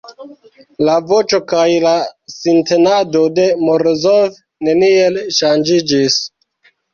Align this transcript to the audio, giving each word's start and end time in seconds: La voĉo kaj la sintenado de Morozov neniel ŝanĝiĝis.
La 0.85 0.93
voĉo 1.09 1.39
kaj 1.51 1.65
la 1.83 1.91
sintenado 2.35 3.21
de 3.41 3.45
Morozov 3.67 4.41
neniel 4.69 5.21
ŝanĝiĝis. 5.43 6.19